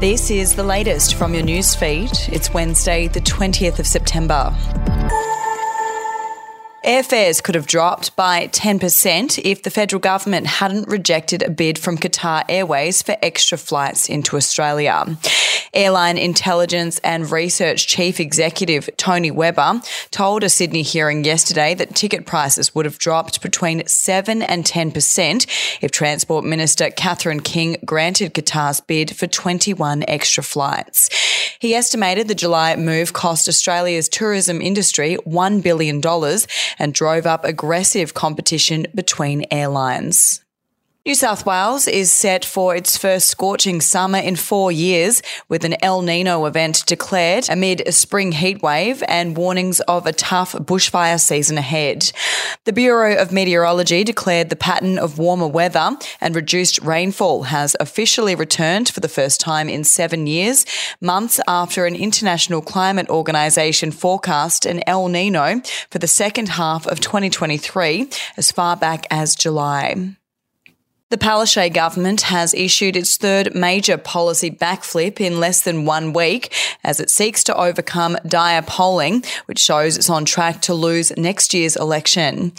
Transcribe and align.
This 0.00 0.30
is 0.30 0.54
the 0.54 0.62
latest 0.62 1.14
from 1.14 1.34
your 1.34 1.42
newsfeed. 1.42 2.28
It's 2.32 2.52
Wednesday, 2.52 3.08
the 3.08 3.20
20th 3.20 3.78
of 3.78 3.86
September. 3.86 4.54
Airfares 6.86 7.42
could 7.42 7.56
have 7.56 7.66
dropped 7.66 8.14
by 8.14 8.46
10% 8.46 9.40
if 9.44 9.64
the 9.64 9.70
federal 9.70 9.98
government 9.98 10.46
hadn't 10.46 10.86
rejected 10.86 11.42
a 11.42 11.50
bid 11.50 11.80
from 11.80 11.98
Qatar 11.98 12.44
Airways 12.48 13.02
for 13.02 13.16
extra 13.22 13.58
flights 13.58 14.08
into 14.08 14.36
Australia. 14.36 15.04
Airline 15.74 16.16
Intelligence 16.16 17.00
and 17.00 17.28
Research 17.28 17.88
Chief 17.88 18.20
Executive 18.20 18.88
Tony 18.96 19.32
Webber 19.32 19.80
told 20.12 20.44
a 20.44 20.48
Sydney 20.48 20.82
hearing 20.82 21.24
yesterday 21.24 21.74
that 21.74 21.96
ticket 21.96 22.24
prices 22.24 22.72
would 22.72 22.84
have 22.84 22.98
dropped 22.98 23.42
between 23.42 23.84
7 23.84 24.40
and 24.42 24.64
10% 24.64 25.78
if 25.82 25.90
Transport 25.90 26.44
Minister 26.44 26.90
Catherine 26.90 27.40
King 27.40 27.78
granted 27.84 28.32
Qatar's 28.32 28.80
bid 28.80 29.16
for 29.16 29.26
21 29.26 30.04
extra 30.06 30.44
flights. 30.44 31.10
He 31.58 31.74
estimated 31.74 32.28
the 32.28 32.34
July 32.34 32.76
move 32.76 33.12
cost 33.12 33.48
Australia's 33.48 34.08
tourism 34.08 34.60
industry 34.60 35.16
$1 35.26 35.62
billion 35.62 36.02
and 36.78 36.94
drove 36.94 37.26
up 37.26 37.44
aggressive 37.44 38.14
competition 38.14 38.86
between 38.94 39.46
airlines. 39.50 40.42
New 41.06 41.14
South 41.14 41.46
Wales 41.46 41.86
is 41.86 42.10
set 42.10 42.44
for 42.44 42.74
its 42.74 42.96
first 42.96 43.28
scorching 43.28 43.80
summer 43.80 44.18
in 44.18 44.34
four 44.34 44.72
years, 44.72 45.22
with 45.48 45.64
an 45.64 45.76
El 45.80 46.02
Nino 46.02 46.46
event 46.46 46.84
declared 46.84 47.48
amid 47.48 47.80
a 47.86 47.92
spring 47.92 48.32
heatwave 48.32 49.04
and 49.06 49.36
warnings 49.36 49.78
of 49.82 50.04
a 50.04 50.12
tough 50.12 50.54
bushfire 50.54 51.20
season 51.20 51.58
ahead. 51.58 52.10
The 52.64 52.72
Bureau 52.72 53.14
of 53.22 53.30
Meteorology 53.30 54.02
declared 54.02 54.50
the 54.50 54.56
pattern 54.56 54.98
of 54.98 55.16
warmer 55.16 55.46
weather 55.46 55.96
and 56.20 56.34
reduced 56.34 56.82
rainfall 56.82 57.44
has 57.44 57.76
officially 57.78 58.34
returned 58.34 58.88
for 58.88 58.98
the 58.98 59.08
first 59.08 59.38
time 59.40 59.68
in 59.68 59.84
seven 59.84 60.26
years, 60.26 60.66
months 61.00 61.38
after 61.46 61.86
an 61.86 61.94
international 61.94 62.60
climate 62.60 63.08
organisation 63.10 63.92
forecast 63.92 64.66
an 64.66 64.82
El 64.88 65.06
Nino 65.06 65.60
for 65.88 66.00
the 66.00 66.08
second 66.08 66.48
half 66.48 66.84
of 66.88 66.98
2023 66.98 68.10
as 68.36 68.50
far 68.50 68.76
back 68.76 69.06
as 69.08 69.36
July. 69.36 70.16
The 71.08 71.16
Palaszczuk 71.16 71.72
government 71.72 72.22
has 72.22 72.52
issued 72.52 72.96
its 72.96 73.16
third 73.16 73.54
major 73.54 73.96
policy 73.96 74.50
backflip 74.50 75.20
in 75.20 75.38
less 75.38 75.60
than 75.60 75.84
one 75.84 76.12
week 76.12 76.52
as 76.82 76.98
it 76.98 77.10
seeks 77.10 77.44
to 77.44 77.56
overcome 77.56 78.18
dire 78.26 78.62
polling, 78.62 79.22
which 79.44 79.60
shows 79.60 79.96
it's 79.96 80.10
on 80.10 80.24
track 80.24 80.62
to 80.62 80.74
lose 80.74 81.16
next 81.16 81.54
year's 81.54 81.76
election. 81.76 82.52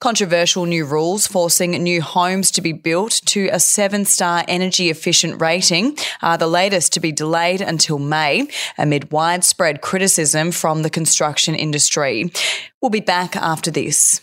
Controversial 0.00 0.66
new 0.66 0.84
rules 0.84 1.28
forcing 1.28 1.70
new 1.80 2.02
homes 2.02 2.50
to 2.50 2.60
be 2.60 2.72
built 2.72 3.20
to 3.26 3.48
a 3.52 3.60
seven 3.60 4.04
star 4.04 4.44
energy 4.48 4.90
efficient 4.90 5.40
rating 5.40 5.96
are 6.22 6.36
the 6.36 6.48
latest 6.48 6.92
to 6.94 6.98
be 6.98 7.12
delayed 7.12 7.60
until 7.60 8.00
May 8.00 8.48
amid 8.78 9.12
widespread 9.12 9.80
criticism 9.80 10.50
from 10.50 10.82
the 10.82 10.90
construction 10.90 11.54
industry. 11.54 12.32
We'll 12.80 12.90
be 12.90 12.98
back 12.98 13.36
after 13.36 13.70
this. 13.70 14.22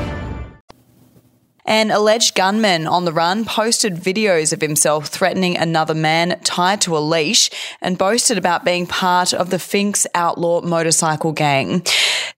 An 1.71 1.89
alleged 1.89 2.35
gunman 2.35 2.85
on 2.85 3.05
the 3.05 3.13
run 3.13 3.45
posted 3.45 3.95
videos 3.95 4.51
of 4.51 4.59
himself 4.59 5.07
threatening 5.07 5.55
another 5.55 5.93
man 5.93 6.37
tied 6.43 6.81
to 6.81 6.97
a 6.97 6.99
leash 6.99 7.49
and 7.81 7.97
boasted 7.97 8.37
about 8.37 8.65
being 8.65 8.85
part 8.85 9.33
of 9.33 9.51
the 9.51 9.57
Finks 9.57 10.05
outlaw 10.13 10.59
motorcycle 10.59 11.31
gang. 11.31 11.79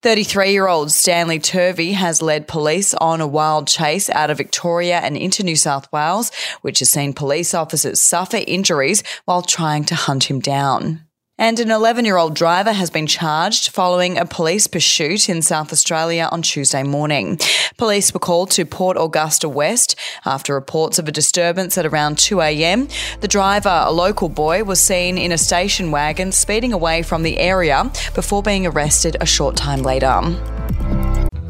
33 0.03 0.51
year 0.51 0.67
old 0.67 0.91
Stanley 0.91 1.39
Turvey 1.39 1.93
has 1.93 2.21
led 2.21 2.47
police 2.47 2.93
on 2.93 3.21
a 3.21 3.27
wild 3.27 3.67
chase 3.67 4.07
out 4.11 4.29
of 4.29 4.37
Victoria 4.37 4.99
and 4.99 5.17
into 5.17 5.41
New 5.41 5.55
South 5.55 5.91
Wales, 5.91 6.31
which 6.61 6.77
has 6.77 6.91
seen 6.91 7.11
police 7.11 7.55
officers 7.55 7.99
suffer 7.99 8.37
injuries 8.45 9.03
while 9.25 9.41
trying 9.41 9.83
to 9.85 9.95
hunt 9.95 10.25
him 10.25 10.41
down. 10.41 11.07
And 11.39 11.59
an 11.59 11.71
11 11.71 12.05
year 12.05 12.17
old 12.17 12.35
driver 12.35 12.71
has 12.71 12.91
been 12.91 13.07
charged 13.07 13.69
following 13.69 14.19
a 14.19 14.25
police 14.25 14.67
pursuit 14.67 15.27
in 15.29 15.41
South 15.41 15.73
Australia 15.73 16.29
on 16.31 16.43
Tuesday 16.43 16.83
morning. 16.83 17.39
Police 17.75 18.13
were 18.13 18.19
called 18.19 18.51
to 18.51 18.65
Port 18.65 18.97
Augusta 18.99 19.49
West 19.49 19.95
after 20.25 20.53
reports 20.53 20.99
of 20.99 21.07
a 21.07 21.11
disturbance 21.11 21.75
at 21.75 21.87
around 21.87 22.17
2am. 22.17 23.19
The 23.21 23.27
driver, 23.27 23.83
a 23.83 23.91
local 23.91 24.29
boy, 24.29 24.63
was 24.63 24.79
seen 24.79 25.17
in 25.17 25.31
a 25.31 25.37
station 25.39 25.89
wagon 25.89 26.31
speeding 26.31 26.71
away 26.71 27.01
from 27.01 27.23
the 27.23 27.39
area 27.39 27.91
before 28.13 28.43
being 28.43 28.67
arrested 28.67 29.17
a 29.19 29.25
short 29.25 29.55
time 29.55 29.81
later. 29.81 30.21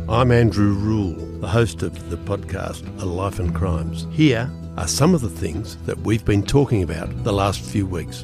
I'm 0.07 0.31
Andrew 0.31 0.71
Rule, 0.75 1.13
the 1.41 1.47
host 1.47 1.83
of 1.83 2.09
the 2.09 2.17
podcast 2.17 2.87
A 3.01 3.05
Life 3.05 3.39
and 3.39 3.53
Crimes. 3.53 4.07
Here 4.11 4.49
are 4.77 4.87
some 4.87 5.13
of 5.13 5.19
the 5.19 5.29
things 5.29 5.75
that 5.85 5.97
we've 5.99 6.23
been 6.23 6.43
talking 6.43 6.83
about 6.83 7.25
the 7.25 7.33
last 7.33 7.59
few 7.59 7.85
weeks. 7.85 8.23